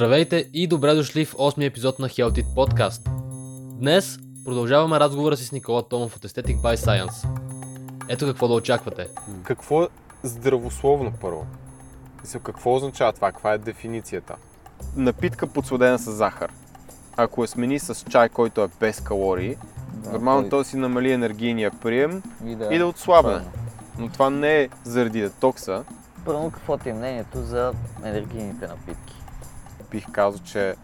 [0.00, 3.10] Здравейте и добре дошли в 8 епизод на Health It Podcast.
[3.78, 7.28] Днес продължаваме разговора си с Никола Томов от Aesthetic by Science.
[8.08, 9.08] Ето какво да очаквате.
[9.44, 9.88] Какво е
[10.22, 11.46] здравословно първо?
[12.42, 13.32] Какво означава това?
[13.32, 14.36] Каква е дефиницията?
[14.96, 16.52] Напитка подсладена с захар.
[17.16, 19.56] Ако я смени с чай, който е без калории,
[19.94, 23.40] Да, нормално той- той си намали енергийния прием и да, и да отслабне.
[23.98, 25.84] Но това не е заради детокса.
[26.24, 27.72] Първо, какво ти е мнението за
[28.04, 29.19] енергийните напитки?
[29.90, 30.74] Бих казал, че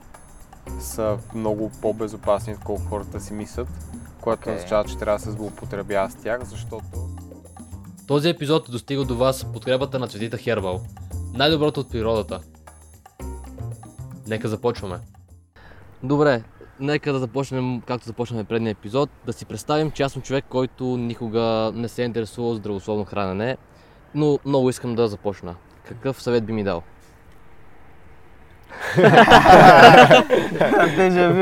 [0.81, 3.69] са много по-безопасни, отколкото хората си мислят,
[4.21, 4.55] което Окей.
[4.55, 7.07] означава, че трябва да се злоупотребява с тях, защото
[8.07, 10.81] Този епизод е достигал до вас с подкрепата на Цветита Хербал.
[11.35, 12.41] Най-доброто от природата.
[14.27, 14.99] Нека започваме.
[16.03, 16.43] Добре,
[16.81, 20.85] нека да започнем, както започнахме предния епизод, да си представим, че аз съм човек, който
[20.85, 23.57] никога не се е интересувал от здравословно хранене,
[24.15, 25.55] но много искам да започна.
[25.89, 26.83] Какъв съвет би ми дал?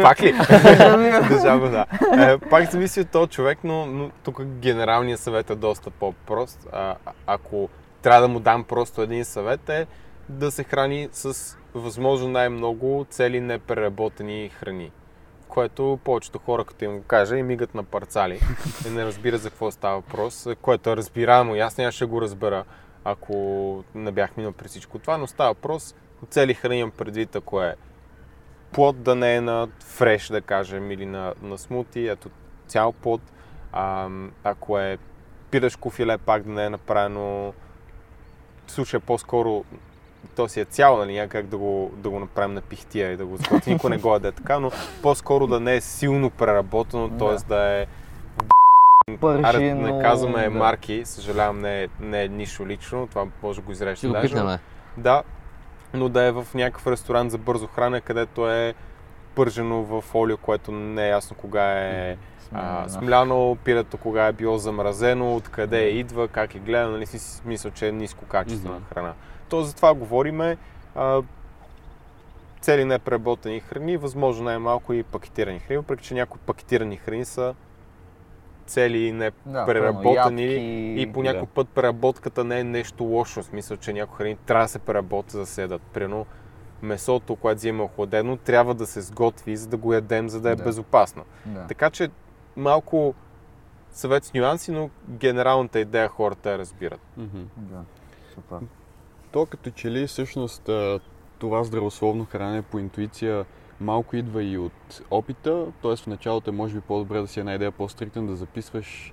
[0.02, 0.32] Пак ли?
[1.28, 1.86] Държава, да.
[2.24, 6.66] Е, пак зависи от този човек, но, но тук генералният съвет е доста по-прост.
[6.72, 6.94] А,
[7.26, 7.68] ако
[8.02, 9.86] трябва да му дам просто един съвет е
[10.28, 14.90] да се храни с възможно най-много цели непреработени храни.
[15.48, 18.40] Което повечето хора, като им го кажа, и мигат на парцали
[18.86, 21.54] и не разбират за какво става въпрос, което е разбираемо.
[21.54, 22.64] И аз нямаше го разбера,
[23.04, 27.62] ако не бях минал през всичко това, но става въпрос цели храни имам предвид, ако
[27.62, 27.76] е
[28.72, 32.30] плод да не е на фреш, да кажем, или на, на смути, ето
[32.66, 33.20] цял плод.
[33.72, 34.08] А,
[34.44, 34.98] ако е
[35.50, 37.52] пилешко филе, пак да не е направено
[38.66, 39.64] в случая по-скоро
[40.36, 43.16] то си е цяло, нали, няма как да го, да го направим на пихтия и
[43.16, 44.70] да го сготвим, никой не го яде така, но
[45.02, 47.48] по-скоро да не е силно преработено, т.е.
[47.48, 47.86] да е
[49.08, 49.96] Аре, Пържино.
[49.96, 50.50] не казваме да.
[50.50, 54.12] марки, съжалявам, не е, не е нищо лично, това може да го изрежете Ще го
[54.12, 54.58] даже.
[54.96, 55.22] Да,
[55.94, 58.74] но да е в някакъв ресторант за бързо хране, където е
[59.34, 62.16] пържено в олио, което не е ясно кога е
[62.52, 67.70] а, смляно, пирето кога е било замразено, откъде идва, как е гледано, нали си мисля,
[67.70, 68.84] че е ниско качествена Мгм.
[68.94, 69.12] храна.
[69.48, 70.56] То за това говориме
[70.94, 71.22] а,
[72.60, 77.54] цели непреработени храни, възможно най-малко и пакетирани храни, въпреки че някои пакетирани храни са
[78.66, 83.42] цели не Да, преработени ядки, и по някой път преработката не е нещо лошо.
[83.42, 85.82] В смисъл, че някои храни трябва да се преработят за да се ядат.
[85.82, 86.26] Примерно
[86.82, 90.56] месото, което взима охладено, трябва да се сготви, за да го ядем, за да е
[90.56, 90.64] Да.
[90.64, 91.24] безопасно.
[91.46, 91.66] Да.
[91.66, 92.08] Така че
[92.56, 93.14] малко
[93.90, 97.00] съвет с нюанси, но генералната идея хората я разбират.
[97.16, 97.42] Мгм.
[97.56, 97.80] да.
[98.34, 98.58] Супер.
[99.32, 100.70] То като че ли всъщност
[101.38, 103.44] това здравословно хранене по интуиция
[103.84, 105.96] малко идва и от опита, т.е.
[105.96, 109.12] в началото е може би по-добре да си една идея по-стриктен, да записваш.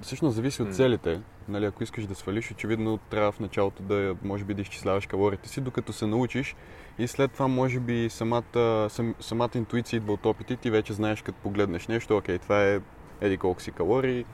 [0.00, 1.20] Всъщност зависи от целите.
[1.48, 5.48] Нали, ако искаш да свалиш, очевидно трябва в началото да може би да изчисляваш калориите
[5.48, 6.56] си, докато се научиш
[6.98, 10.92] и след това може би самата, сам, самата интуиция идва от опита и ти вече
[10.92, 12.80] знаеш като погледнеш нещо, окей, това е
[13.20, 14.24] еди колко си калории.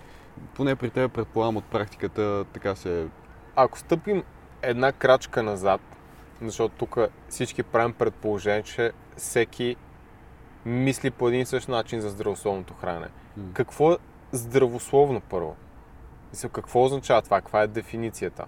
[0.54, 3.06] Поне при теб предполагам от практиката така се
[3.56, 4.22] Ако стъпим
[4.62, 5.80] една крачка назад,
[6.42, 6.98] защото тук
[7.28, 9.76] всички правим предположение, че всеки
[10.64, 13.08] мисли по един и същ начин за здравословното хранене.
[13.36, 13.44] М.
[13.52, 13.96] Какво е
[14.32, 15.56] здравословно първо?
[16.30, 17.40] Мисля, какво означава това?
[17.40, 18.44] Каква е дефиницията?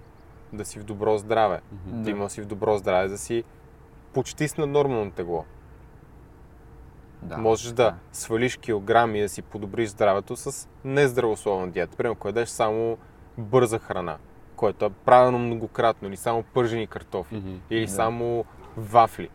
[0.53, 1.61] Да си в добро здраве.
[1.71, 2.03] Мгм.
[2.03, 3.43] Да има си в добро здраве, да си
[4.13, 5.45] почти с нормално тегло.
[7.21, 7.37] Да.
[7.37, 11.97] Можеш да свалиш килограми и да си подобриш здравето с нездравословна диета.
[11.97, 12.97] Примерно, ако ядеш само
[13.37, 14.17] бърза храна,
[14.59, 17.55] което е правилно многократно, или само пържени картофи, Мгм.
[17.69, 17.91] или Да.
[17.91, 18.45] само
[18.77, 19.29] вафли.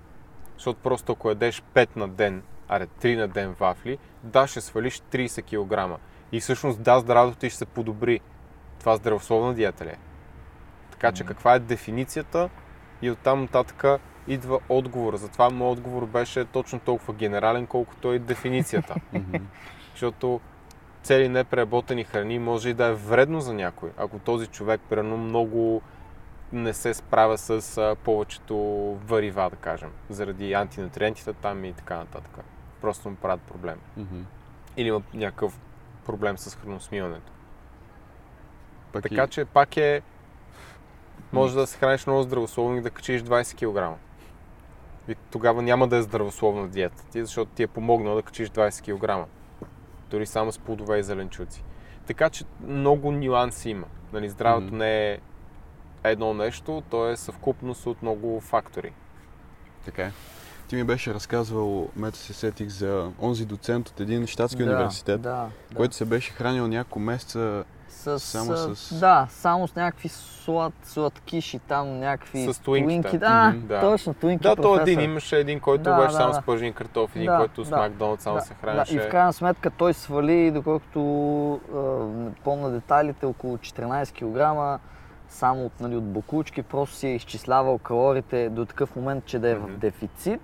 [0.54, 5.00] Защото просто ако ядеш 5 на ден, аре 3 на ден вафли, да, ще свалиш
[5.00, 6.00] 30 кг.
[6.32, 8.20] И всъщност да, здравето ти ще се подобри.
[8.80, 9.98] Това здравословна диета ли е?
[10.90, 11.28] Така че Мгм.
[11.28, 12.48] каква е дефиницията
[13.02, 13.84] и оттам нататък
[14.28, 15.16] идва отговор.
[15.16, 18.94] Затова моят отговор беше точно толкова генерален, колкото и дефиницията.
[19.90, 20.40] Защото
[21.04, 23.90] цели непреработени храни може и да е вредно за някой.
[23.96, 25.82] Ако този човек, примерно, много
[26.52, 28.56] не се справя с а, повечето
[29.06, 32.38] варива, да кажем, заради антинутриентите там и така нататък.
[32.80, 33.78] Просто му правят проблем.
[33.96, 34.20] Мгм.
[34.76, 35.60] Или има някакъв
[36.06, 37.32] проблем с храносмиването.
[38.92, 40.02] Пък Така и- че пак е...
[41.32, 43.98] Може да се храниш много здравословно и да качиш 20 кг.
[45.08, 49.24] И тогава няма да е здравословна диета ти, защото ти е помогнал да качиш 20
[49.24, 49.28] кг.
[50.14, 51.64] Дори само с плодове и зеленчуци.
[52.06, 53.86] Така че много нюанси има.
[54.12, 54.76] Нали, здравето Мгм.
[54.76, 55.18] не е
[56.04, 58.92] едно нещо, то е съвкупност от много фактори.
[59.84, 60.12] Така е.
[60.68, 65.20] Ти ми беше разказвал, мето се сетих за онзи доцент от един щатски да, университет,
[65.20, 65.30] Да,
[65.70, 65.76] да.
[65.76, 67.64] който се беше хранил няколко месеца
[68.04, 72.52] С, Само с- Да, само с някакви слад, сладкиши там, някакви...
[72.52, 73.80] С твинки, Да, Мгм, да.
[73.80, 74.82] точно, твинки Да, то професор.
[74.82, 76.34] един имаше един, който Да, беше да, само да.
[76.34, 77.76] с пържени картофи, един, Да, който с да.
[77.76, 78.96] Макдоналд само да, се да, хранеше.
[78.96, 81.00] и в крайна сметка той свали, доколкото
[82.06, 84.80] не помня детайлите, около 14 кг,
[85.28, 89.48] само от, нали, от бокучки, просто си е изчислявал калориите до такъв момент, че да
[89.48, 89.76] е в Мгм.
[89.76, 90.40] дефицит,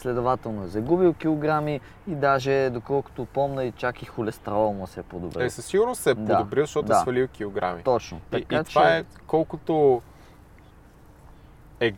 [0.00, 5.02] следователно е загубил килограми и даже, доколкото помня, и чак и холестерол му се е
[5.02, 5.44] подобрил.
[5.44, 6.96] Е, със сигурност се е Да, подобрил, защото да.
[6.96, 7.82] е свалил килограми.
[7.82, 8.16] Точно.
[8.16, 8.96] И, Така, и това че...
[8.96, 10.02] е колкото
[11.80, 11.92] е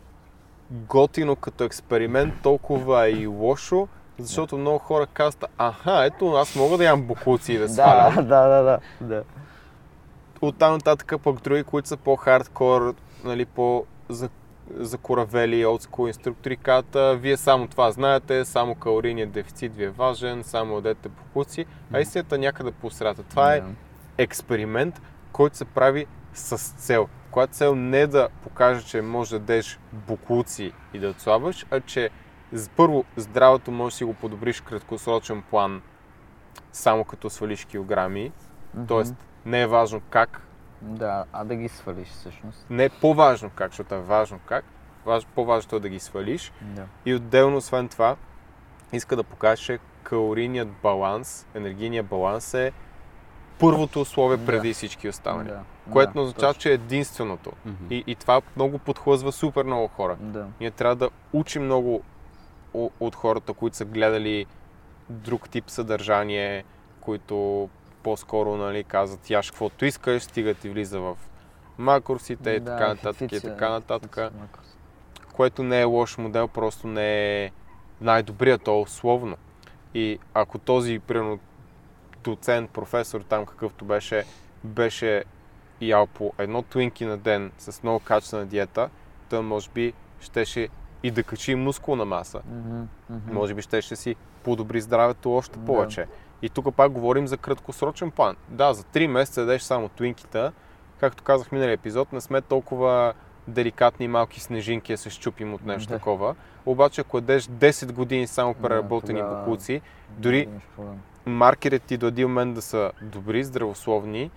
[0.70, 3.88] готино като експеримент, толкова е и лошо,
[4.18, 8.14] защото много хора казват, аха, ето аз мога да ям букуци и да свалям.
[8.14, 9.22] Да, да, да, да, да.
[10.40, 12.94] Оттам нататък пък други, които са по-хардкор,
[13.24, 14.28] нали, по за
[14.74, 20.42] закоравели олдскул инструктори казват, «А, вие само това знаете, само калорийният дефицит ви е важен,
[20.42, 23.22] само ядете букуци, а истината е някъде по средата.
[23.22, 23.62] Това е
[24.18, 25.02] експеримент,
[25.32, 27.08] който се прави с цел.
[27.30, 31.80] Която цел не е да покаже, че можеш да дадеш буклуци и да отслабваш, а
[31.80, 32.10] че
[32.76, 35.82] първо здравето може да си го подобриш в краткосрочен план,
[36.72, 38.32] само като свалиш килограми.
[38.74, 38.86] Мгм.
[38.86, 39.14] Тоест,
[39.46, 40.46] не е важно как,
[40.82, 42.66] Да, а да ги свалиш всъщност.
[42.70, 44.64] не е по-важно как, защото е важно как,
[45.04, 46.52] Важ, по-важното е да ги свалиш.
[46.62, 46.84] Да.
[47.06, 48.16] И отделно, освен това,
[48.92, 52.72] иска да покаже, че калорийният баланс, енергийният баланс е
[53.58, 54.46] първото условие Да.
[54.46, 55.48] преди всички останали.
[55.48, 55.60] Да,
[55.92, 56.60] Което да, означава, точно.
[56.60, 57.52] че е единственото.
[57.66, 57.84] Мгм.
[57.90, 60.16] И, и това много подхлъзва супер много хора.
[60.20, 60.46] Да.
[60.60, 62.02] Ние трябва да учим много
[63.00, 64.46] от хората, които са гледали
[65.08, 66.64] друг тип съдържание,
[67.00, 67.68] които
[68.02, 71.16] по-скоро нали, казват яш каквото искаш, стига ти влиза в
[71.78, 74.30] макросите и Да, така нататък и така нататък, хефиция,
[75.32, 77.50] което не е лош модел, просто не е
[78.00, 79.36] най-добрият, то условно.
[79.94, 81.38] И ако този, примерно,
[82.24, 84.24] доцент, професор там какъвто беше,
[84.64, 85.24] беше
[85.80, 88.90] ял по едно твинки на ден с много качествена диета,
[89.30, 90.68] той може би щеше
[91.02, 92.40] и да качи мускулна маса.
[92.50, 93.34] Мгм, мгм.
[93.34, 96.06] Може би щеше си подобри здравето още повече.
[96.42, 98.36] И тук пак говорим за краткосрочен план.
[98.48, 100.52] Да, за 3 месеца ядеш само твинкита.
[101.00, 103.12] Както казах миналия епизод, не сме толкова
[103.48, 105.94] деликатни малки снежинки да се щупим от нещо Да.
[105.94, 106.34] такова.
[106.66, 110.48] Обаче ако ядеш 10 години само преработени тогава- бокуци, Да, дори
[111.26, 114.30] маркерите ти до един момент да са добри, здравословни,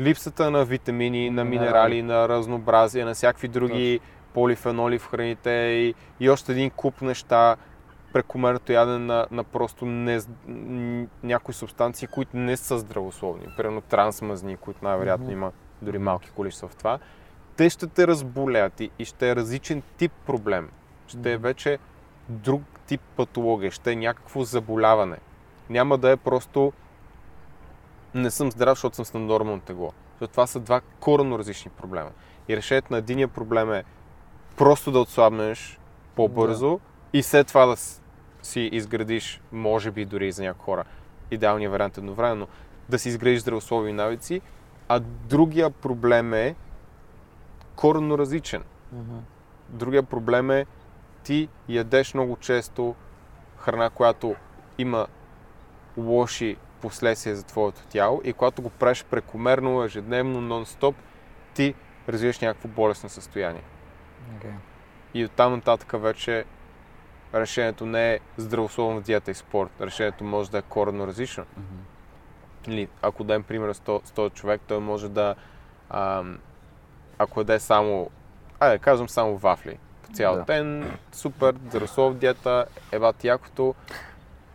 [0.00, 1.60] липсата на витамини, на Минерали.
[1.60, 4.00] минерали, на разнообразие, на всякакви други
[4.34, 7.56] полифеноли в храните и, и още един куп неща,
[8.12, 10.20] прекомерното ядене на, на просто не,
[11.22, 13.46] някои субстанции, които не са здравословни.
[13.56, 15.32] Примерно трансмазни, които най-вероятно Мгм.
[15.32, 15.52] има
[15.82, 16.98] дори малки количества в това.
[17.56, 20.70] Те ще те разболеят и, и ще е различен тип проблем.
[21.06, 21.78] Ще е вече
[22.28, 25.16] друг тип патология, ще е някакво заболяване.
[25.70, 26.72] Няма да е просто
[28.14, 29.92] не съм здрав, защото съм с наднормално тегло.
[30.12, 32.10] Защото това са два коренно различни проблема.
[32.48, 33.84] И решението на единия проблем е
[34.56, 35.78] просто да отслабнеш
[36.16, 36.80] по-бързо
[37.12, 37.76] и след това да
[38.42, 40.84] си изградиш, може би дори и за някои хора,
[41.30, 42.48] идеалният вариант едновременно,
[42.88, 44.40] да си изградиш здравословни навици,
[44.88, 46.54] а другия проблем е
[47.76, 48.62] коренно различен.
[48.92, 49.18] Мгм.
[49.68, 50.66] Другия проблем е
[51.24, 52.94] ти ядеш много често
[53.56, 54.36] храна, която
[54.78, 55.06] има
[55.96, 60.94] лоши последствия за твоето тяло и когато го правиш прекомерно, ежедневно, нон-стоп,
[61.54, 61.74] ти
[62.08, 63.62] развиваш някакво болестно състояние.
[64.36, 64.50] Окей.
[65.14, 66.44] И оттам нататък вече
[67.34, 69.70] решението не е здравословна диета и спорт.
[69.80, 71.44] Решението може да е коренно различно.
[71.56, 71.66] Мгм.
[72.66, 75.34] Или, ако дадем пример с то- с този човек, той може да,
[75.90, 76.38] ам,
[77.18, 78.10] ако яде само,
[78.60, 80.42] айде кажем само вафли по цял Да.
[80.42, 83.74] ден, супер, здравословна диета, ебат якото,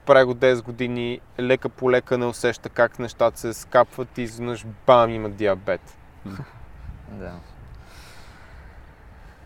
[0.05, 4.65] прави го 10 години, лека по лека не усеща как нещата се скапват и изведнъж
[4.88, 5.98] бам има диабет.
[7.10, 7.32] Да.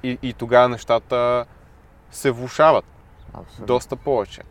[0.04, 1.46] И, и тогава нещата
[2.12, 2.86] се влушават
[3.34, 3.66] Абсолютно.
[3.66, 4.42] доста повече.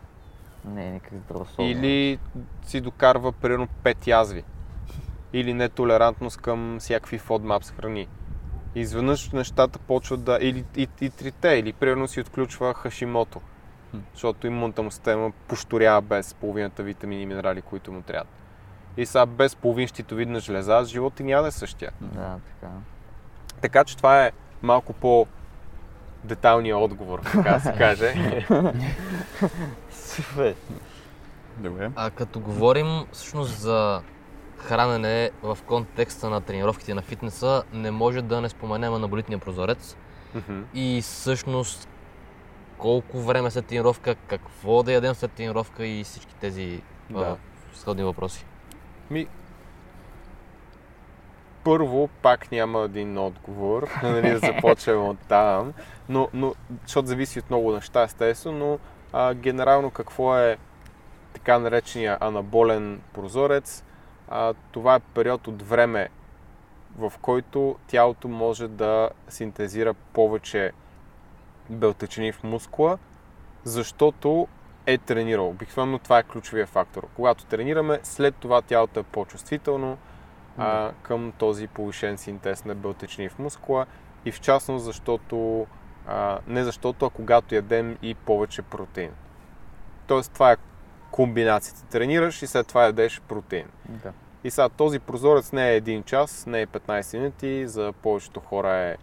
[0.65, 1.71] Не е никак здравословно.
[1.71, 2.19] Или
[2.63, 4.43] си докарва примерно 5 язви.
[5.33, 8.07] Или нетолерантност към всякакви FODMAPs храни.
[8.75, 10.37] Изведнъж нещата почват да...
[10.41, 13.41] Или и, и трите, или примерно си отключва хашимото.
[13.91, 13.97] Хм.
[14.13, 18.27] Защото имунната му система пошторява без половината витамини и минерали, които му трябват.
[18.97, 21.91] И сега без половин щитовидна жлеза, живота няма да е същия.
[22.01, 22.73] Да, така.
[23.61, 24.31] Така че това е
[24.61, 25.27] малко по
[26.23, 28.13] деталния отговор, така да се каже.
[29.91, 30.55] Супер.
[31.57, 31.91] Добре.
[31.95, 34.01] А като говорим всъщност за
[34.57, 39.95] хранене в контекста на тренировките на фитнеса, не може да не споменем анаболитния прозорец
[40.73, 41.89] и всъщност
[42.77, 47.19] колко време след тренировка, какво да ядем след тренировка и всички тези Да.
[47.19, 47.37] а,
[47.77, 48.45] сходни въпроси.
[49.09, 49.27] Ми,
[51.69, 55.73] първо пак няма един отговор, нали, да започнем от там,
[56.09, 58.79] но, но, защото зависи от много неща, естествено, но
[59.13, 60.57] а, генерално какво е
[61.33, 63.83] така наречения анаболен прозорец?
[64.29, 66.09] А, това е период от време,
[66.97, 70.71] в който тялото може да синтезира повече
[71.69, 72.97] белтъчини в мускула,
[73.63, 74.47] защото
[74.85, 75.49] е тренирал.
[75.49, 77.07] Обикновено това е ключовия фактор.
[77.15, 79.97] Когато тренираме, след това тялото е по-чувствително
[80.57, 83.85] а, към този повишен синтез на белтъчини в мускула
[84.25, 85.67] и в частност защото,
[86.07, 89.11] а, не защото, а когато ядем и повече протеин.
[90.07, 90.57] Тоест това е
[91.11, 91.85] комбинацията.
[91.85, 93.67] Тренираш и след това ядеш протеин.
[93.89, 94.13] Да.
[94.43, 98.71] И сега този прозорец не е 1 час, не е 15 минути, за повечето хора
[98.71, 98.97] е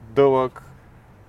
[0.00, 0.62] дълъг,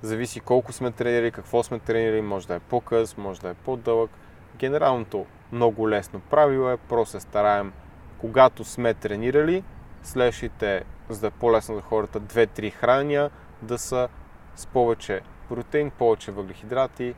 [0.01, 4.11] зависи колко сме тренирали, какво сме тренирали, може да е по-къс, може да е по-дълъг.
[4.57, 7.73] Генералното много лесно правило е, просто се стараем,
[8.21, 9.63] когато сме тренирали,
[10.03, 13.29] следващите, за да е по-лесно за хората, 2-3 храния
[13.61, 14.09] да са
[14.55, 17.15] с повече протеин, повече въглехидрати,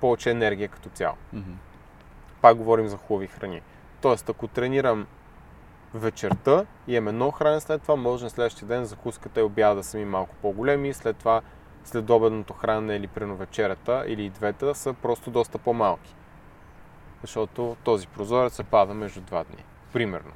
[0.00, 1.16] повече енергия като цяло.
[1.32, 1.52] Мгм.
[2.40, 3.62] Пак говорим за хубави храни.
[4.00, 5.06] Тоест, ако тренирам
[5.94, 9.82] вечерта и имам едно хранене след това, може на следващия ден закуската и обяда да
[9.82, 11.40] са ми малко по-големи, след това
[11.84, 16.14] след обедното хранене или прено вечерята или и двете са просто доста по-малки.
[17.20, 19.64] Защото този прозорец се пада между два дни.
[19.92, 20.32] Примерно.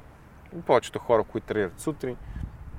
[0.65, 2.17] Повечето хора, които тренират сутрин,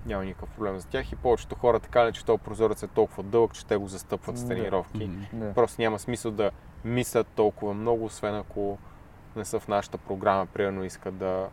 [0.06, 3.22] няма никакъв проблем за тях и повечето хора така не, че този прозорец е толкова
[3.22, 5.10] дълъг, че те го застъпват с тренировки.
[5.32, 5.54] Да.
[5.54, 6.50] Просто няма смисъл да
[6.84, 8.78] мислят толкова много, освен ако
[9.36, 11.48] не са в нашата програма, примерно искат да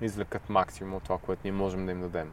[0.00, 2.32] извлекат максимум от това, което ние можем да им дадем.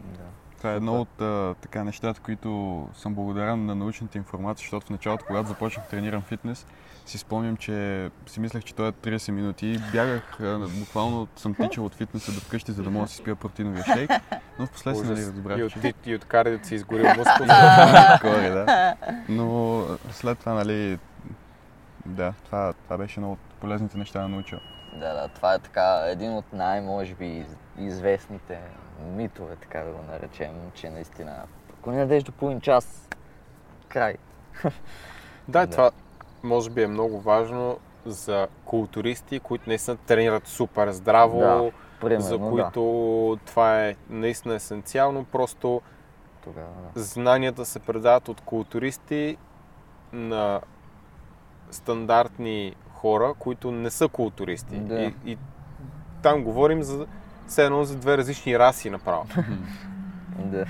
[0.00, 0.24] Да.
[0.58, 4.90] Това е едно от а, така нещата, които съм благодарен на научната информация, защото в
[4.90, 6.66] началото, когато започнах тренирам фитнес,
[7.06, 11.54] си спомням, че си мислех, че той е 30 минути и бягах, а, буквално съм
[11.54, 14.10] тичал от фитнеса до вкъщи, за да мога да си спия протеиновия шейк,
[14.58, 15.94] но в последствие нали, разбрах, и, от, че...
[16.06, 17.46] и, от кардиото си изгорил мускул.
[18.22, 18.94] Горе, да.
[19.28, 20.98] Но след това, нали,
[22.06, 24.60] да, това, това беше едно от полезните неща да науча.
[24.92, 28.58] Да, да, това е така един от най, може би, из- известните
[29.04, 31.42] митове, така да го наречем, че наистина,
[31.78, 33.08] ако не до половин час,
[33.88, 34.14] край.
[35.48, 35.66] да, Да.
[35.66, 35.90] това
[36.42, 42.38] може би е много важно за културисти, които наистина тренират супер здраво, Да, Примерно, за
[42.38, 42.48] да.
[42.50, 45.24] които това е наистина есенциално.
[45.24, 45.82] Просто
[46.44, 47.00] Тогава, да.
[47.02, 49.36] знанията се предават от културисти
[50.12, 50.60] на
[51.70, 54.78] стандартни хора, които не са културисти.
[54.78, 55.00] Да.
[55.02, 55.38] И, и
[56.22, 57.06] там говорим за
[57.46, 59.26] все едно за две различни раси направо.
[60.38, 60.64] да.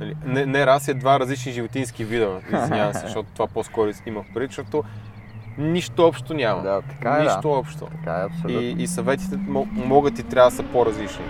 [0.00, 2.40] Нали, Не, не раси, а два различни животински вида.
[2.46, 4.84] Извинявам се, защото това по-скоро имах преди, защото
[5.58, 6.62] нищо общо няма.
[6.62, 7.24] Да, така е, да.
[7.24, 7.86] нищо общо.
[7.86, 8.60] Така е, абсолютно.
[8.60, 11.24] И, и съветите мо- могат и трябва да са по-различни.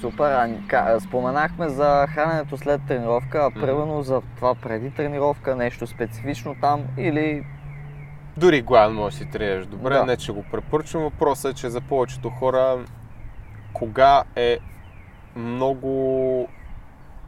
[0.00, 0.56] Супер.
[0.72, 6.80] А, споменахме за храненето след тренировка, а примерно за това преди тренировка, нещо специфично там
[6.98, 7.44] или...
[8.36, 10.04] Дори гладен може да си тренираш добре, Да.
[10.04, 11.02] не че го препоръчвам.
[11.02, 12.78] Въпросът е, че за повечето хора
[13.72, 14.58] кога е
[15.36, 16.48] много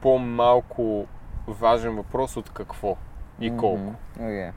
[0.02, 1.06] по-малко
[1.48, 2.96] важен въпрос от какво
[3.40, 3.78] и колко.
[3.78, 3.94] Мгм.
[4.20, 4.50] Окей.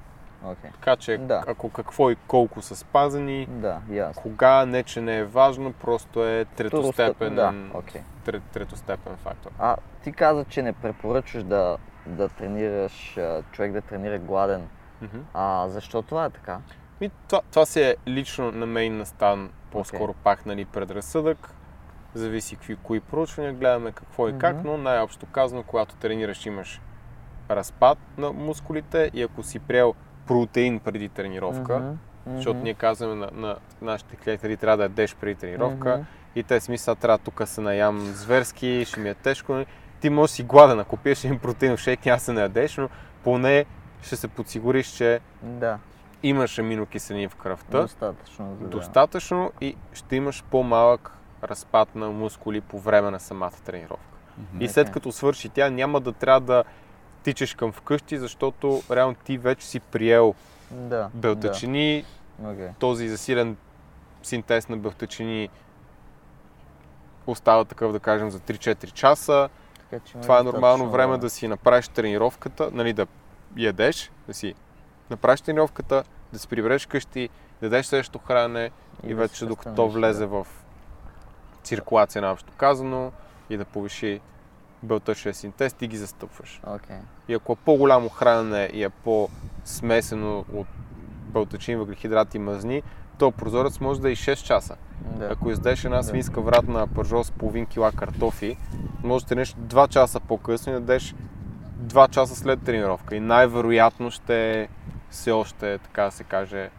[0.46, 0.72] Окей.
[0.72, 1.44] Така че Да.
[1.48, 4.22] ако какво и колко са спазени, Да, ясно.
[4.22, 8.02] кога не че не е важно, просто е третостепен, Да, окей.
[8.26, 9.52] трет, третостепен фактор.
[9.60, 13.18] А ти каза, че не препоръчваш да, да тренираш,
[13.52, 14.68] човек да тренира гладен.
[15.02, 15.18] Мгм.
[15.34, 16.60] А защо това е така?
[17.02, 21.54] Ми, това, това си е лично на мен настан по-скоро пак нали, предразсъдък.
[22.14, 24.68] Зависи какви, кои проучвания гледаме, какво и как, Мгм.
[24.68, 26.82] но най-общо казано, когато тренираш имаш
[27.50, 29.94] разпад на мускулите и ако си приел
[30.28, 35.36] протеин преди тренировка, Мгм, защото ние казваме на, на нашите клиенти, трябва да ядеш преди
[35.36, 36.06] тренировка мгм.
[36.36, 39.54] и те си мислят, трябва тук се наям зверски, ще ми е тежко.
[39.54, 39.66] нали?
[40.00, 42.90] Ти можеш си гладен, ако пиеш един протеинов шейк, няма се наядеш, но
[43.24, 43.66] поне
[44.02, 45.80] ще се подсигуриш, че Да,
[46.24, 48.58] имаш аминокиселини в кръвта, достатъчно.
[48.62, 48.68] Да...
[48.68, 51.12] достатъчно и ще имаш по-малък
[51.44, 54.04] разпад на мускули по време на самата тренировка.
[54.60, 56.64] И след като свърши тя, няма да трябва да
[57.24, 60.36] тичаш към вкъщи, защото реално ти вече си приел
[60.72, 61.10] Да.
[61.14, 62.06] белтъчини,
[62.40, 62.50] Да.
[62.50, 62.70] Окей.
[62.80, 63.58] този засилен
[64.24, 65.50] синтез на белтъчини
[67.28, 69.50] остава такъв, да кажем, за 3-4 часа.
[69.90, 73.08] Така, че Това е нормално време да си направиш тренировката, нали, да
[73.58, 74.54] ядеш, да си
[75.10, 77.30] направиш тренировката, да се прибереш къщи,
[77.62, 78.72] да дадеш следващото хранене
[79.04, 80.28] и, да вече докато влезе да.
[80.28, 80.48] в
[81.64, 83.12] циркулация, наобщо казано,
[83.50, 84.22] и да повиши
[84.84, 86.62] белтъчния синтез, ти ги застъпваш.
[86.68, 86.96] Окей.
[87.28, 90.68] И ако е по-голямо хранене и е по-смесено от
[91.34, 92.84] белтъчини, въглехидрати и мазни,
[93.20, 94.76] то прозорец може да е и 6 часа.
[95.02, 95.26] Да.
[95.26, 98.58] Ако издеш една свинска вратна пържол с половин кила картофи,
[99.04, 101.16] може да тренеш 2 часа по-късно и да дадеш
[101.78, 103.16] 2 часа след тренировка.
[103.16, 104.68] И най-вероятно ще
[105.10, 106.70] все още, така да се каже,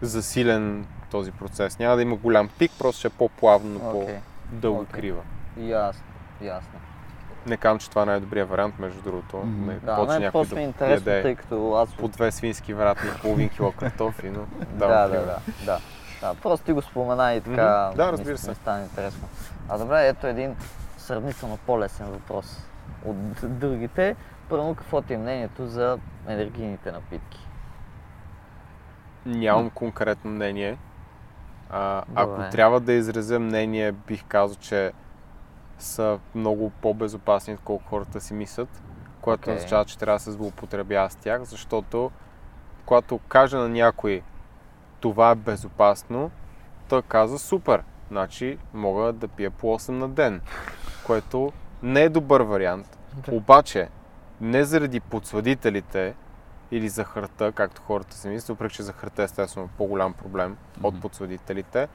[0.00, 1.78] засилен този процес.
[1.78, 4.14] Няма да има голям пик, просто ще е по-плавно, но Окей.
[4.14, 4.92] по-дълго Окей.
[4.92, 5.22] крива.
[5.58, 6.04] Ясно,
[6.40, 6.78] ясно.
[7.46, 9.36] Не казвам, че това е най-добрият вариант, между другото.
[9.36, 9.66] Мгм.
[9.66, 11.94] Не Да, почне някой просто ми е да интересно, яде тъй като аз...
[11.94, 14.40] по две свински вратни и половин кило картофи, но
[14.72, 15.24] Да, да, пример.
[15.24, 15.78] да, да,
[16.22, 16.34] да.
[16.34, 17.96] Просто ти го спомена и така Мгм.
[17.96, 18.48] Да, ми- разбира се.
[18.50, 19.28] ми стана интересно.
[19.68, 20.56] А добре, ето един
[20.98, 22.66] сравнително по-лесен въпрос
[23.04, 24.16] от другите.
[24.48, 27.48] Първо, какво ти е мнението за енергийните напитки?
[29.26, 30.78] Нямам конкретно мнение.
[31.70, 34.92] А, ако трябва да изразя мнение, бих казал, че
[35.78, 38.82] са много по-безопасни, отколкото хората си мислят,
[39.20, 39.54] което Окей.
[39.54, 42.10] означава, че трябва да се злоупотребява с тях, защото
[42.86, 44.22] когато кажа на някой
[45.00, 46.30] това е безопасно,
[46.88, 50.40] той каза супер, значи мога да пия по 8 на ден,
[51.06, 52.98] което не е добър вариант.
[53.30, 53.88] Обаче,
[54.40, 56.14] не заради подсладителите
[56.70, 61.00] или захарта, както хората си мислят, въпреки че захарта е естествено по-голям проблем от Мгм.
[61.00, 61.88] подсладителите,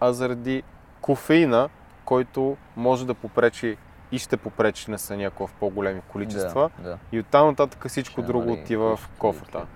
[0.00, 0.62] а заради
[1.00, 1.68] кофеина,
[2.04, 3.76] който може да попречи
[4.12, 6.70] и ще попречи на съня, ако в по-големи количества.
[6.78, 6.98] Да, да.
[7.12, 9.18] И оттам нататък всичко Ще друго отива в кофата.
[9.18, 9.66] кофата.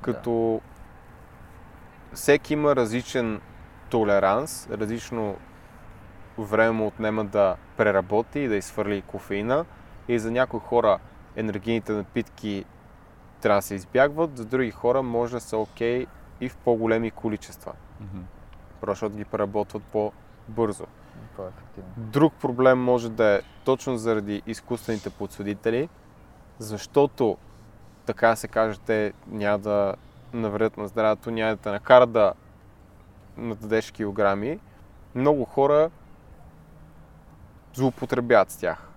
[0.00, 0.60] Като
[2.12, 3.40] всеки има различен
[3.90, 5.36] толеранс, различно
[6.44, 9.64] време му отнема да преработи и да изхвърли кофеина.
[10.08, 10.98] И за някои хора
[11.36, 12.64] енергийните напитки
[13.40, 16.06] трябва да се избягват, за други хора може да са окей
[16.40, 17.72] и в по-големи количества.
[18.00, 18.22] Мгм.
[18.80, 20.84] Просто ги преработват по-бързо.
[21.36, 21.90] По-ефективно.
[21.96, 25.88] Друг проблем може да е точно заради изкуствените подсъдители,
[26.58, 27.36] защото,
[28.06, 29.94] така се каже, те няма да
[30.32, 32.32] навредят на здравето, няма да те накарат да
[33.36, 34.60] нададеш килограми.
[35.14, 35.90] Много хора
[37.76, 38.88] злоупотребяват с тях.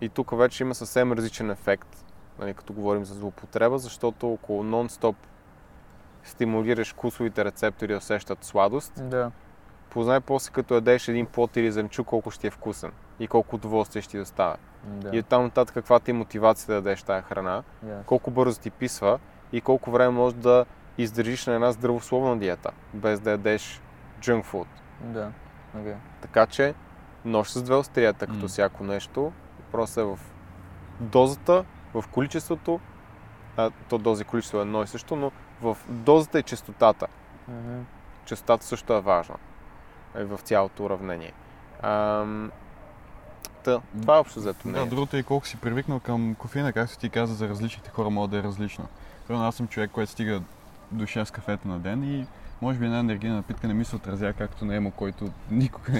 [0.00, 2.04] И тук вече има съвсем различен ефект,
[2.38, 5.14] нали, като говорим за злоупотреба, защото около нон-стоп
[6.24, 9.30] стимулираш вкусовите рецептори да усещат сладост, Да.
[9.90, 14.02] познай после като ядеш един плод или зеленчук колко ще е вкусен и колко удоволствие
[14.02, 14.56] ще ти доставя.
[14.84, 15.16] Да.
[15.16, 18.04] И оттам нататък каква ти е мотивация да ядеш тази храна, Ясно.
[18.06, 19.18] колко бързо ти писва
[19.52, 20.64] и колко време можеш да
[20.98, 23.82] издържиш на една здравословна диета, без да ядеш
[24.20, 24.66] junk food.
[25.00, 25.32] Да.
[25.80, 25.94] Окей.
[26.20, 26.74] Така че
[27.26, 28.48] нож с две острията, като М.
[28.48, 29.32] всяко нещо,
[29.72, 30.18] просто е в
[31.00, 32.80] дозата, в количеството,
[33.56, 37.06] а, то дози количество е едно и също, но в дозата и частотата.
[37.48, 37.80] Мгм.
[38.24, 39.34] Частотата също е важна
[40.14, 41.32] е, в цялото уравнение.
[41.82, 42.50] Ам,
[43.64, 44.88] та, това е общо взето Да, мнение.
[44.88, 48.38] другото е колко си привикнал към кофеина, както ти каза, за различните хора може да
[48.38, 48.88] е различно.
[49.26, 50.42] Примерно аз съм човек, който стига
[50.92, 52.26] до 6 кафета на ден и
[52.62, 55.92] може би една енергийна напитка не ми се отразява както на Емо, който никога,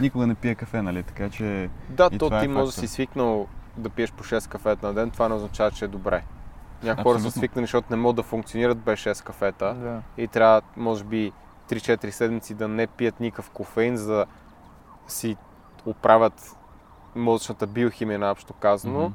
[0.00, 1.02] никога не пие кафе, нали?
[1.02, 3.46] Така че Да, то това е ти може да си свикнал
[3.76, 6.22] да пиеш по 6 кафета на ден, това не означава, че е добре.
[6.82, 10.22] Някои хора са свикнали, защото не могат да функционират без 6 кафета Да.
[10.22, 11.32] и трябва, може би,
[11.68, 14.26] 3-4 седмици да не пият никакъв кофеин, за да
[15.08, 15.36] си
[15.86, 16.56] оправят
[17.14, 19.00] мозъчната биохимия, наобщо казано.
[19.00, 19.14] Мгм.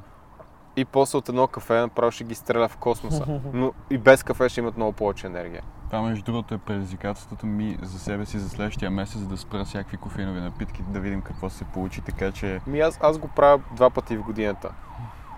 [0.80, 3.40] И после от едно кафе направо ще ги стреля в космоса.
[3.52, 5.62] Но и без кафе ще имат много повече енергия.
[5.90, 9.96] това между другото е предизвикателството ми за себе си за следващия месец да спра всякакви
[9.96, 13.90] кофеинови напитки, да видим какво се получи, така че Ми аз, аз го правя два
[13.90, 14.70] пъти в годината.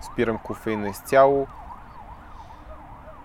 [0.01, 1.47] Спирам кофеина изцяло.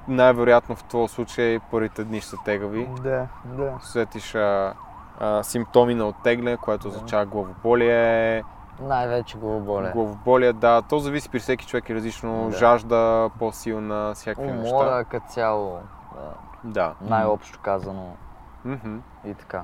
[0.09, 2.89] Най-вероятно в този случай първите дни ще са тегави.
[3.03, 3.79] Да, да.
[3.83, 4.75] Сетиш а,
[5.21, 8.43] а, симптоми на оттегляне, което означава главоболие.
[8.81, 9.91] Най-вече главоболие.
[9.91, 12.49] Главоболие, да, то зависи при всеки човек е различно.
[12.51, 12.57] Да.
[12.57, 14.77] Жажда, по-силна, всякакви неща.
[14.77, 15.79] Умора като цяло,
[16.65, 17.09] да, Да.
[17.11, 18.13] най-общо казано
[18.65, 18.97] Мгм.
[19.25, 19.63] и така.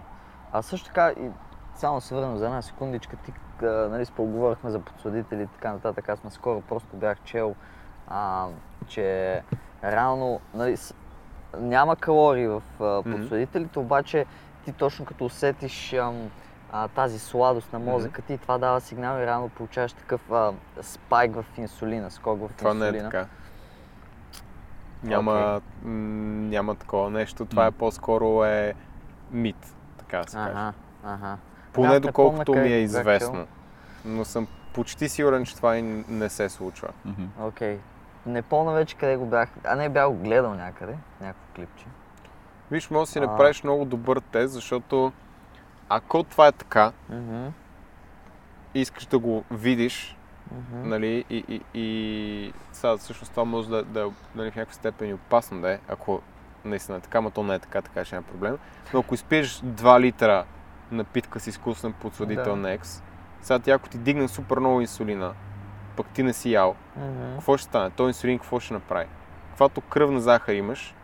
[0.52, 1.30] А също така, и
[1.74, 6.08] само се върнем за една секундичка, ти нали, споговорихме за подсладители и така нататък.
[6.08, 7.54] Аз наскоро просто бях чел,
[8.08, 8.46] а,
[8.86, 9.42] че
[9.84, 10.76] реално нали,
[11.58, 14.26] няма калории в а, подсладителите, обаче
[14.64, 16.30] ти точно като усетиш ам,
[16.76, 21.34] а, тази сладост на мозъка ти, това дава сигнал и реално получаваш такъв а, спайк
[21.34, 23.10] в инсулина, скок в Това не е инсулина.
[23.10, 23.26] така.
[25.02, 25.90] Няма, м,
[26.48, 27.44] няма такова нещо.
[27.46, 28.74] Това е по-скоро е
[29.30, 30.72] мит, така да се каже.
[31.04, 31.36] Ага.
[31.72, 33.46] Поне доколкото помня ми е известно.
[34.04, 36.88] Но съм почти сигурен, че това и не се случва.
[37.40, 37.78] Окей.
[38.26, 39.48] Не помня вече къде го бях.
[39.64, 41.86] А не бях го гледал някъде, някакво клипче.
[42.70, 45.12] Виж, може да си направиш много добър тест, защото
[45.88, 46.92] ако това е така,
[48.74, 50.16] и искаш да го видиш,
[50.52, 50.88] Мгм.
[50.88, 55.08] нали, и, и, и сега всъщност това може да, да, е нали, в някаква степен
[55.08, 56.20] и опасно да е, ако
[56.64, 58.58] наистина е така, но то не е така, така ще няма проблем.
[58.94, 60.44] Но ако изпиеш 2 литра
[60.90, 62.56] напитка с изкуствен подсладител Да.
[62.56, 63.02] на X,
[63.42, 65.32] сега ти ако ти дигне супер много инсулина,
[65.96, 67.34] пък ти не си ял, Мгм.
[67.34, 67.90] какво ще стане?
[67.90, 69.06] Той инсулин какво ще направи?
[69.50, 70.94] Каквато кръвна захар имаш,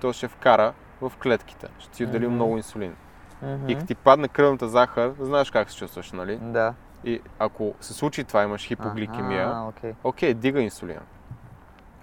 [0.00, 1.68] той ще вкара в клетките.
[1.78, 2.34] Ще ти отдели Мгм.
[2.34, 2.96] много инсулин.
[3.42, 3.68] Мгм.
[3.68, 6.38] И като ти падне кръвната захар, знаеш как се чувстваш, нали?
[6.42, 6.74] Да.
[7.04, 9.92] И ако се случи това, имаш хипогликемия, А, окей.
[10.04, 11.00] окей, дига инсулина.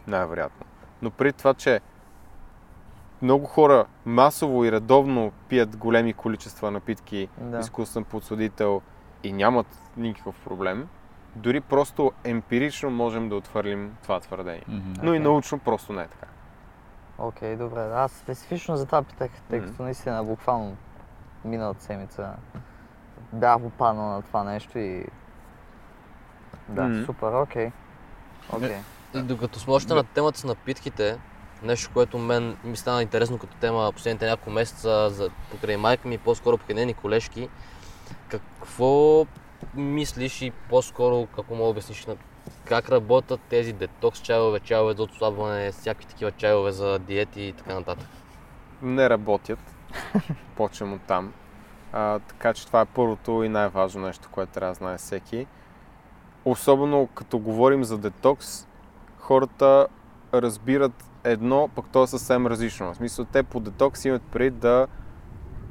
[0.08, 0.66] Най-вероятно.
[1.02, 1.82] Но при това, че
[3.22, 7.60] много хора масово и редовно пият големи количества напитки, Да.
[7.60, 8.82] изкуствен подсудител
[9.24, 9.68] и нямат
[9.98, 10.88] никакъв проблем,
[11.36, 14.64] дори просто емпирично можем да отвърлим това твърдение.
[14.68, 14.94] Мгм.
[15.04, 15.24] Но и Окей.
[15.24, 16.28] научно просто не е така.
[17.18, 17.82] Окей, добре.
[17.94, 20.76] Аз специфично за това питах, тъй като наистина буквално
[21.46, 22.34] миналата седмица
[23.34, 25.06] бях попаднал на това нещо и...
[26.70, 27.06] Да, Мгм.
[27.06, 27.72] супер, окей.
[28.54, 28.78] Окей.
[29.16, 31.20] И докато сме още на темата с напитките,
[31.64, 36.18] нещо, което мен ми стана интересно като тема последните няколко месеца за покрай майка ми,
[36.18, 37.50] по-скоро покрай нейни колежки,
[38.28, 39.26] какво
[39.76, 42.16] мислиш и по-скоро какво мога да обясниш на
[42.66, 47.74] как работят тези детокс чайове, чайове за отслабване, всякакви такива чайове за диети и така
[47.74, 48.08] нататък?
[48.82, 49.73] Не работят.
[50.56, 51.34] Почвам от там.
[51.94, 55.48] А, така че това е първото и най-важно нещо, което трябва да знае всеки.
[56.46, 58.68] Особено като говорим за детокс,
[59.20, 59.88] хората
[60.34, 62.94] разбират едно, пък то е съвсем различно.
[62.94, 64.88] В смисъл, те по детокс имат преди да,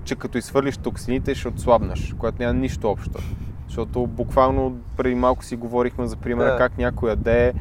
[0.04, 3.18] че като изхвърлиш токсините ще отслабнеш, което няма нищо общо.
[3.66, 6.58] Защото буквално преди малко си говорихме за примера Да.
[6.58, 7.52] как някой яде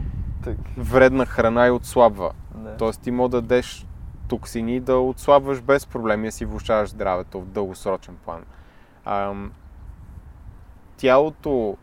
[0.77, 2.31] вредна храна и отслабва.
[2.55, 2.77] Да.
[2.77, 3.87] Тоест ти може да дадеш
[4.31, 8.45] токсини да отслабваш без проблеми, да си влушаваш здравето в дългосрочен план.
[9.05, 9.51] Ам,
[10.97, 11.77] тялото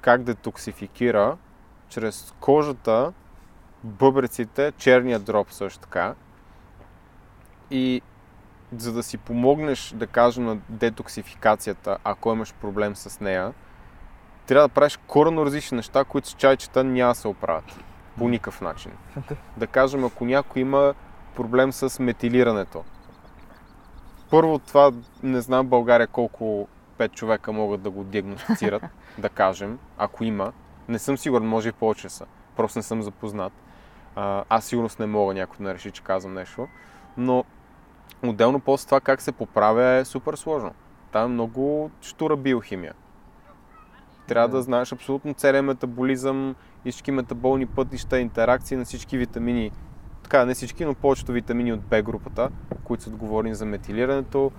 [0.00, 1.36] как детоксификира
[1.88, 3.12] чрез кожата,
[3.84, 6.14] бъбреците, черния дроб също така.
[7.70, 8.02] И
[8.76, 13.52] за да си помогнеш, да кажем, на детоксификацията, ако имаш проблем с нея,
[14.46, 17.84] трябва да правиш коренно различни неща, които с чайчета няма да се оправят.
[18.18, 18.92] По никакъв начин.
[19.56, 20.94] Да кажем, ако някой има
[21.34, 22.84] проблем с метилирането.
[24.30, 28.82] Първо това, не знам България колко пет човека могат да го диагностицират,
[29.18, 30.52] да кажем, ако има.
[30.88, 32.26] Не съм сигурен, може и повече са.
[32.56, 33.52] Просто не съм запознат.
[34.16, 36.68] А, аз сигурност не мога някой да реши, че казвам нещо.
[37.16, 37.44] Но
[38.22, 40.74] отделно после това как се поправя е супер сложно.
[41.12, 42.94] Там е много штура биохимия.
[44.26, 46.54] Трябва да знаеш абсолютно целият метаболизъм
[46.84, 49.70] и всички метаболни пътища, интеракции на всички витамини.
[50.22, 52.50] Така, не всички, но повечето витамини от Б групата,
[52.84, 54.52] които са отговорни за метилирането.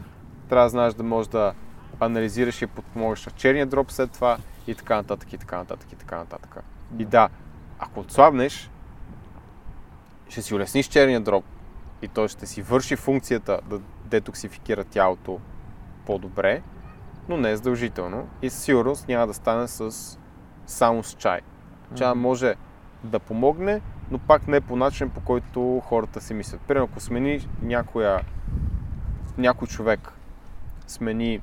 [0.50, 1.54] Трябва да знаеш да можеш да
[2.00, 6.18] анализираш и подпомогаш черния дроб след това и така нататък, и така нататък, и така
[6.18, 6.58] нататък.
[7.00, 7.30] И да,
[7.80, 8.70] ако отслабнеш,
[10.30, 11.46] ще си улесниш черния дроб
[12.02, 15.40] и той ще си върши функцията да детоксификира тялото
[16.06, 16.62] по-добре,
[17.30, 20.20] но не е задължително и със сигурност няма да стане с,
[20.66, 21.42] само с чай.
[21.96, 22.56] Чай може
[23.04, 23.82] да помогне,
[24.12, 26.62] но пак не по начин, по който хората си мислят.
[26.62, 28.22] Примерно, ако смени някоя,
[29.38, 30.12] някой човек,
[30.88, 31.42] смени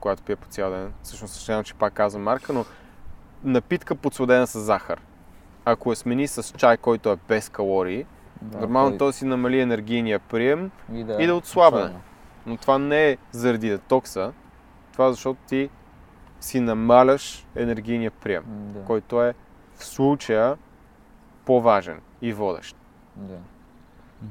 [0.00, 2.64] която пие по цял ден, всъщност съжалявам, че пак казвам марка, но
[3.44, 5.00] напитка подсладена с захар.
[5.64, 8.06] Ако я смени с чай, който е без калории,
[8.42, 11.94] Да, нормално той- си намали енергийния прием, и и да отслабне.
[12.46, 14.32] Но това не е заради детокса,
[14.92, 15.70] това е защото ти
[16.40, 18.80] си намаляш енергийния прием, Да.
[18.80, 19.34] който е
[19.74, 20.56] в случая
[21.44, 22.76] по-важен и водещ.
[23.16, 23.36] Да.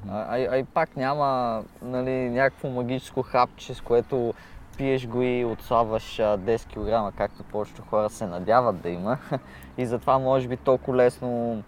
[0.10, 4.34] А, а, и- а и пак няма нали, някакво магическо хапче, с което
[4.78, 6.66] пиеш го и отслабваш а, 10
[7.10, 9.18] кг, както повечето хора се надяват да има.
[9.78, 11.64] И затова може би толкова лесно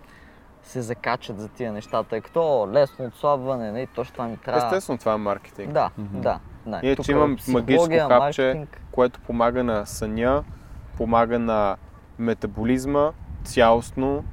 [0.63, 4.65] се закачат за тия неща, тъй като лесно отслабване, нали, точно това ми трябва.
[4.67, 5.71] Естествено, това е маркетинг.
[5.73, 6.21] Да, Мгм.
[6.21, 6.39] да.
[6.65, 6.79] да.
[6.83, 8.43] Иначе Тук имам магическо хапче.
[8.43, 8.81] маркетинг.
[8.91, 10.43] което помага на съня,
[10.97, 11.77] помага на
[12.19, 13.11] метаболизма
[13.43, 14.23] цялостно,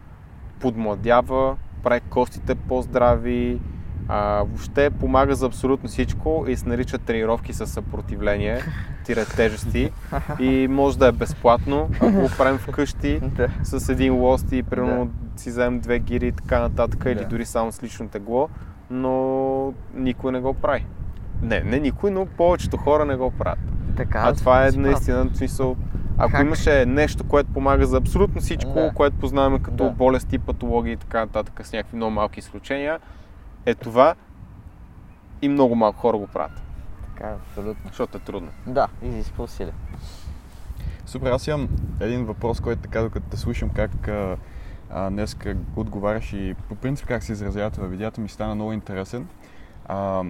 [0.61, 3.61] подмладява, прави костите по-здрави,
[4.09, 8.61] а, въобще помага за абсолютно всичко и се нарича тренировки с съпротивление,
[9.05, 9.93] тире тежести
[10.41, 13.49] и може да е безплатно, ако го правим вкъщи Да.
[13.63, 17.25] с един лост и примерно си вземем две гири и така нататък или Да.
[17.25, 18.49] дори само с лично тегло,
[18.91, 20.87] но никой не го прави.
[21.43, 23.59] Не, не никой, но повечето хора не го правят.
[23.97, 25.77] Така, А това е наистина смисъл.
[26.19, 26.41] Ако Как?
[26.41, 28.91] имаше нещо, което помага за абсолютно всичко, Да.
[28.95, 29.91] което познаваме като Да.
[29.91, 32.99] болести, патологии и така нататък, с някакви много малки изключения,
[33.71, 34.15] е това
[35.43, 36.63] и много малко хора го правят,
[37.07, 37.89] Така, абсолютно.
[37.89, 38.49] защото е трудно.
[38.67, 39.75] Да, изисква усилия.
[41.07, 41.69] Супер, аз имам
[42.01, 44.37] един въпрос, който така, докато те слушам, как а,
[44.91, 45.37] а, днес
[45.77, 49.29] отговаряш и по принцип как се изразявате във видеята ми стана много интересен.
[49.87, 50.25] А,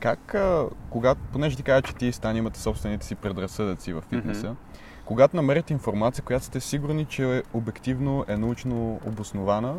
[0.00, 4.00] как, а, когато, понеже ти кажа, че ти и Стани имате собствените си предразсъдъци в
[4.00, 4.78] фитнеса, mm-hmm.
[5.04, 9.74] когато намерите информация, която сте сигурни, че е обективно е научно обоснована,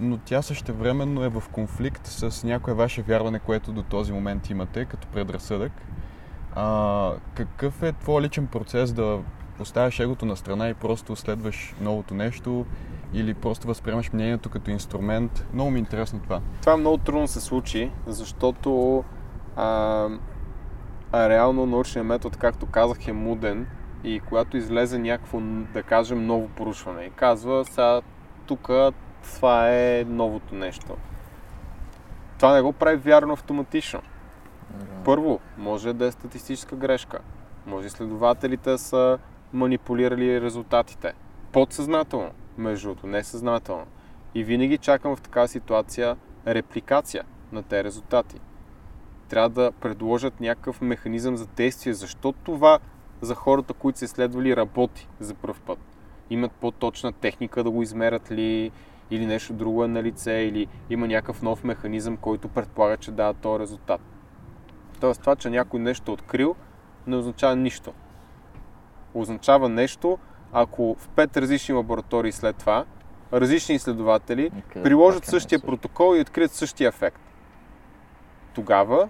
[0.00, 4.84] но тя същевременно е в конфликт с някое ваше вярване, което до този момент имате
[4.84, 5.72] като предразсъдък,
[6.54, 9.18] а, какъв е твой личен процес да
[9.58, 12.66] поставяш егото на страна и просто следваш новото нещо
[13.14, 15.46] или просто възприемаш мнението като инструмент?
[15.52, 16.40] Много ми е интересно това.
[16.60, 19.04] Това много трудно се случи, защото
[19.56, 20.08] а,
[21.12, 23.66] а реално научният метод, както казах, е муден
[24.04, 25.40] и когато излезе някакво,
[25.74, 28.00] да кажем, ново порушване и казва, сега
[28.46, 28.70] тук
[29.34, 30.96] това е новото нещо.
[32.38, 34.00] Това не го прави вярно автоматично.
[35.04, 37.18] Първо, може да е статистическа грешка.
[37.66, 39.18] Може следователите са
[39.52, 41.12] манипулирали резултатите.
[41.52, 43.86] Подсъзнателно, между другото, несъзнателно.
[44.34, 48.40] И винаги чакам в такава ситуация репликация на тези резултати.
[49.28, 52.78] Трябва да предложат някакъв механизъм за действие, защо това
[53.20, 55.78] за хората, които се следвали, работи за първ път.
[56.30, 58.70] Имат по-точна техника да го измерят ли,
[59.10, 63.34] или нещо друго е на лице, или има някакъв нов механизъм, който предполага, че дава
[63.34, 64.00] този резултат.
[65.00, 66.56] Тоест това, че някой нещо е открил,
[67.06, 67.92] не означава нищо.
[69.14, 70.18] Означава нещо,
[70.52, 72.84] ако в пет различни лаборатории след това,
[73.32, 77.20] различни изследователи okay, приложат е същия протокол и открият същия ефект.
[78.54, 79.08] Тогава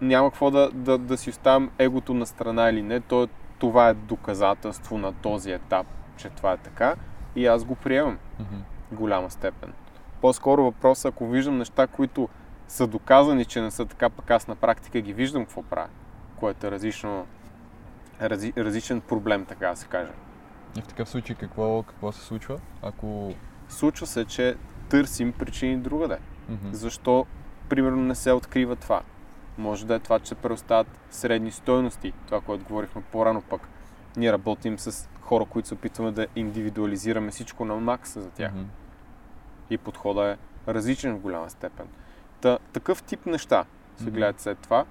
[0.00, 3.00] няма какво да, да, да си оставям егото на страна или не.
[3.00, 6.94] То, това е доказателство на този етап, че това е така
[7.36, 8.96] и аз го приемам mm-hmm.
[8.96, 9.72] голяма степен.
[10.20, 12.28] По-скоро въпросът, ако виждам неща, които
[12.68, 15.88] са доказани, че не са така, пък аз на практика ги виждам какво правя,
[16.36, 17.26] което е различно,
[18.22, 20.12] рази, различен проблем, така да се каже.
[20.76, 22.60] И в такъв случай какво, какво се случва?
[22.82, 23.34] Ако...
[23.68, 24.56] Случва се, че
[24.88, 26.18] търсим причини другаде.
[26.50, 26.72] Mm-hmm.
[26.72, 27.26] Защо,
[27.68, 29.02] примерно, не се открива това?
[29.58, 33.68] Може да е това, че се преоставят средни стойности, това, което говорихме по-рано пък.
[34.18, 38.52] Ние работим с хора, които се опитваме да индивидуализираме всичко на макса за тях.
[38.52, 38.66] Mm-hmm.
[39.70, 40.36] И подхода е
[40.72, 41.86] различен в голяма степен.
[42.40, 43.64] Та, такъв тип неща
[43.96, 44.10] се mm-hmm.
[44.10, 44.84] гледат след това.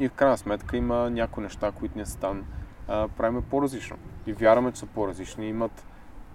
[0.00, 2.44] И в крайна сметка има някои неща, които ние стан
[2.86, 3.96] правим по-различно.
[4.26, 5.48] И вярваме, че са по-различни.
[5.48, 5.86] Имат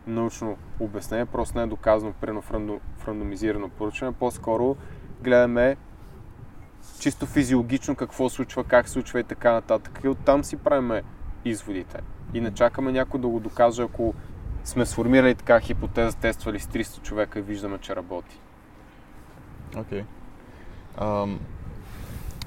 [0.08, 4.14] научно обяснение, просто не е доказано прено в, рандом, в рандомизирано поручване.
[4.14, 4.76] По-скоро
[5.22, 5.78] гледаме
[7.00, 10.00] чисто физиологично какво случва, как случва и така нататък.
[10.04, 11.04] И оттам си правиме
[11.50, 12.00] изводите.
[12.34, 14.14] И не чакаме някой да го докаже, ако
[14.64, 18.40] сме сформирали така хипотеза, тествали с 300 човека и виждаме, че работи.
[19.78, 20.04] Окей.
[21.00, 21.38] Okay.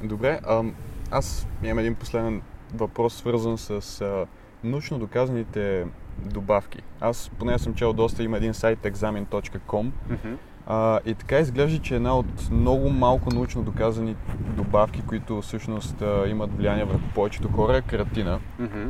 [0.02, 0.74] добре, ам,
[1.10, 2.42] аз имам един последен
[2.74, 4.26] въпрос, свързан с а,
[4.64, 5.86] научно доказаните
[6.24, 6.82] добавки.
[7.00, 10.36] Аз поне съм чел доста, има един сайт examin.com mm-hmm.
[10.70, 14.16] А, и така изглежда, че една от много малко научно доказани
[14.56, 18.40] добавки, които всъщност а, имат влияние върху повечето хора е каратина.
[18.60, 18.88] Mm-hmm.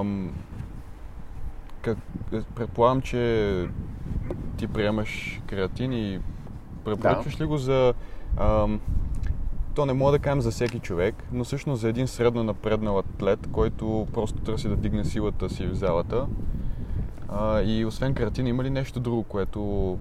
[0.00, 0.32] Ам,
[1.82, 1.98] как,
[2.54, 3.68] предполагам, че
[4.56, 6.20] ти приемаш креатин и
[6.84, 7.44] препоръчваш да.
[7.44, 7.94] ли го за...
[8.36, 8.80] Ам,
[9.74, 13.48] то не мога да кажем за всеки човек, но всъщност за един средно напреднал атлет,
[13.52, 16.26] който просто търси да дигне силата си в залата.
[17.28, 19.98] А, и освен креатин, има ли нещо друго, което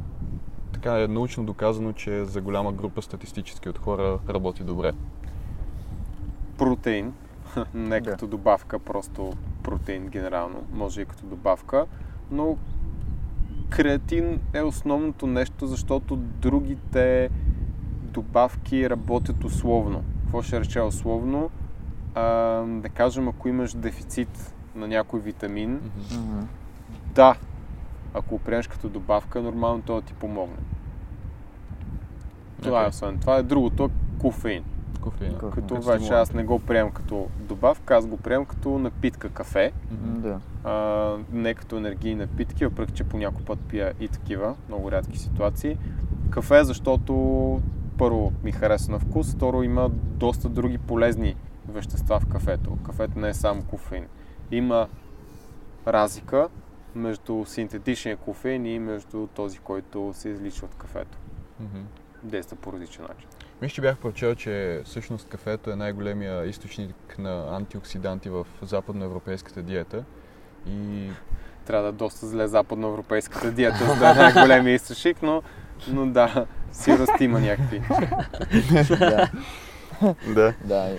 [0.82, 4.92] така е научно доказано, че за голяма група статистически от хора работи добре?
[6.58, 7.14] Протеин
[7.74, 8.12] не да.
[8.12, 11.86] като добавка, просто протеин генерално, може и като добавка,
[12.32, 12.58] но
[13.70, 17.30] креатин е основното нещо, защото другите
[18.02, 20.04] добавки работят условно.
[20.24, 21.50] Какво ще рече условно?
[22.16, 22.24] А,
[22.62, 26.44] да кажем, ако имаш дефицит на някой витамин, mm-hmm.
[27.16, 27.36] да,
[28.14, 30.58] ако приемеш като добавка, нормално това ти помогне.
[32.62, 32.86] Това okay.
[32.86, 33.18] е освен.
[33.20, 34.64] Това е другото, е кофеин
[35.10, 35.36] кофеин.
[35.54, 39.72] Като вече аз не го приемам като добавка, аз го приемам като напитка кафе.
[39.94, 40.18] Mm-hmm.
[40.18, 40.40] Да.
[40.64, 45.20] А, не като енергийни напитки, въпреки че по някой път пия и такива, много рядки
[45.20, 45.78] ситуации.
[46.30, 47.14] Кафе, защото
[47.98, 51.36] първо ми харесва на вкус, второ има доста други полезни
[51.70, 52.78] вещества в кафето.
[52.86, 54.06] Кафето не е само кофеин.
[54.52, 54.88] Има
[55.88, 56.48] разлика
[56.98, 61.18] между синтетичния кофеин и между този, който се излича от кафето.
[61.62, 61.84] Mm-hmm.
[62.24, 63.28] Действа по различен начин.
[63.62, 70.04] Мисля, че бях прочел, че всъщност кафето е най-големия източник на антиоксиданти в западноевропейската диета.
[70.68, 71.10] И...
[71.66, 75.44] Трябва да е доста зле западноевропейската диета, за да е най-големия източник, но,
[75.88, 77.82] но да, сигурно има някакви.
[78.90, 79.30] да.
[80.34, 80.54] да.
[80.66, 80.98] Да,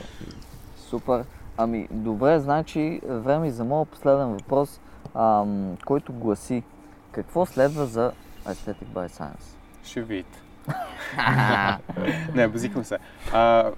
[0.89, 1.25] супер.
[1.57, 4.81] Ами, добре, значи време за моят последен въпрос,
[5.19, 6.63] ам, който гласи
[7.13, 8.13] Какво следва за
[8.45, 9.57] Aesthetic by Science?
[9.85, 10.39] Ще видите.
[12.35, 12.99] не, базикам се.
[13.33, 13.71] А,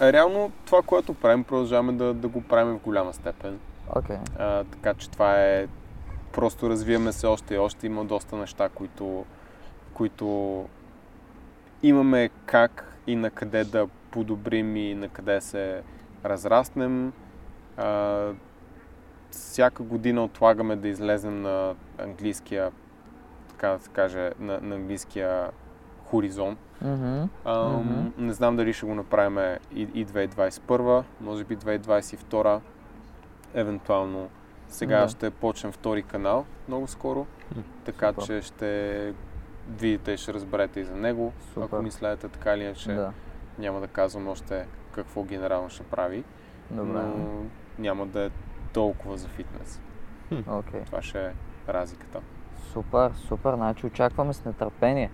[0.00, 3.58] реално това, което правим, продължаваме да, да го правим в голяма степен.
[3.96, 4.16] Окей.
[4.38, 5.66] А, така че това е...
[6.32, 7.86] Просто развиваме се още и още.
[7.86, 9.24] Има доста неща, които,
[9.94, 10.68] които
[11.82, 15.82] имаме как и на къде да подобрим и на къде се
[16.24, 17.12] разраснем.
[17.76, 18.28] А,
[19.34, 22.72] всяка година отлагаме да излезем на английския,
[23.48, 25.50] така да се каже, на, на английския
[26.04, 26.58] хоризонт.
[26.82, 27.22] Мгм.
[27.44, 28.08] Ам, Мгм.
[28.18, 29.38] Не знам дали ще го направим
[29.72, 32.60] и, и 2021, може би 2022,
[33.54, 34.28] евентуално.
[34.68, 35.08] Сега Да.
[35.08, 37.26] ще почнем втори канал много скоро,
[37.84, 38.24] така Супер.
[38.24, 39.12] че ще
[39.70, 41.32] видите и ще разберете и за него.
[41.44, 41.66] Супер.
[41.66, 43.12] Ако мислете така или иначе, Да.
[43.58, 46.24] няма да казвам още какво генерално ще прави,
[46.70, 46.92] Добре.
[46.92, 47.26] но
[47.78, 48.30] няма да е
[48.74, 49.80] толкова за фитнес.
[50.48, 50.80] Окей.
[50.86, 51.30] Това ще е
[51.68, 52.20] разликата.
[52.72, 53.54] Супер, супер.
[53.54, 55.10] Значи очакваме с нетърпение.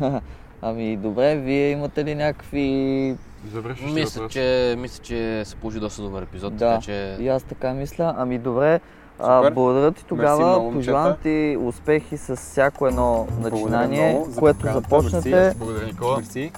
[0.62, 3.16] ами добре, вие имате ли някакви...
[3.52, 6.68] Завършваш Мисля, че, мисля, че се получи доста добър епизод, Да.
[6.70, 8.14] така че И аз така мисля.
[8.16, 8.80] Ами добре,
[9.18, 10.48] а, благодаря ти тогава.
[10.48, 14.80] много, Пожелавам ти успехи с всяко едно начинание, много за което поканата.
[14.80, 15.30] започнете.
[15.30, 15.58] Мерси.
[15.58, 16.16] Благодаря, Никола.
[16.16, 16.52] Мерси.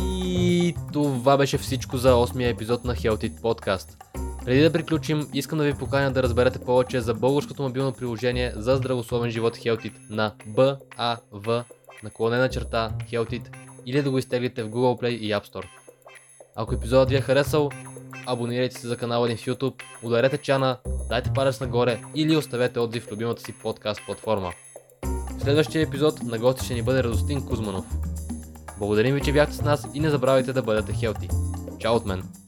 [0.00, 4.04] И това беше всичко за 8-я епизод на Health It Podcast.
[4.48, 8.76] Преди да приключим, искам да ви поканя да разберете повече за българското мобилно приложение за
[8.76, 11.64] здравословен живот Health It на BAV
[12.02, 13.42] наклонена черта Health It
[13.86, 15.64] или да го изтеглите в Google Play и App Store.
[16.56, 17.70] Ако епизодът ви е харесал,
[18.26, 23.04] абонирайте се за канала ни в YouTube, ударете чана, дайте палец нагоре или оставете отзив
[23.04, 24.52] в любимата си подкаст платформа.
[25.38, 27.86] В следващия епизод на гости ще ни бъде Радостин Кузманов.
[28.78, 31.28] Благодарим ви, че бяхте с нас и не забравяйте да бъдете хелти.
[31.78, 32.47] Чао от мен!